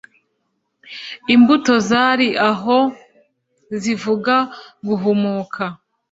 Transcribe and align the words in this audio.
Imbuto 1.33 1.73
zari 1.89 2.27
aho 2.49 2.77
zivuga 3.81 4.35
guhumuka 4.87 5.63